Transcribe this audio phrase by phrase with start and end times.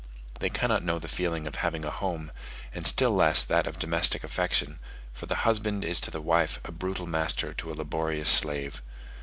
[0.39, 2.31] They cannot know the feeling of having a home,
[2.73, 4.79] and still less that of domestic affection;
[5.13, 8.81] for the husband is to the wife a brutal master to a laborious slave.